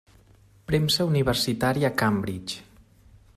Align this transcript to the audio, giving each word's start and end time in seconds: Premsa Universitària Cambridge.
Premsa 0.71 1.05
Universitària 1.09 1.93
Cambridge. 2.03 2.65